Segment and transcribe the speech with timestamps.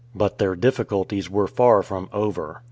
[0.15, 2.59] But their difficulties were far from over.